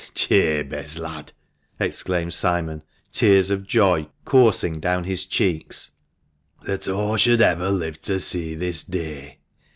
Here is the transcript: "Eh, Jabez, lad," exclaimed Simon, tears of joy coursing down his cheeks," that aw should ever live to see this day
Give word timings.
"Eh, 0.01 0.03
Jabez, 0.15 0.97
lad," 0.97 1.31
exclaimed 1.79 2.33
Simon, 2.33 2.81
tears 3.11 3.51
of 3.51 3.67
joy 3.67 4.07
coursing 4.25 4.79
down 4.79 5.03
his 5.03 5.27
cheeks," 5.27 5.91
that 6.65 6.87
aw 6.87 7.17
should 7.17 7.39
ever 7.39 7.69
live 7.69 8.01
to 8.01 8.19
see 8.19 8.55
this 8.55 8.81
day 8.83 9.37